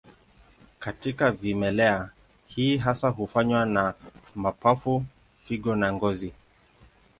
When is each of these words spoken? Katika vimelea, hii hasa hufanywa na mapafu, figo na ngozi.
Katika 0.79 1.31
vimelea, 1.31 2.09
hii 2.47 2.77
hasa 2.77 3.09
hufanywa 3.09 3.65
na 3.65 3.93
mapafu, 4.35 5.05
figo 5.41 5.75
na 5.75 5.93
ngozi. 5.93 6.33